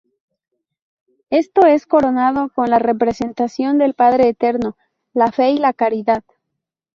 [1.29, 4.75] Esto es coronado con la representación del "Padre Eterno",
[5.13, 6.23] la fe y la Caridad.